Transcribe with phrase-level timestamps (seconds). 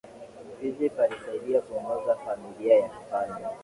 [0.59, 3.45] philip alisaidia kuongoza familia ya kifalme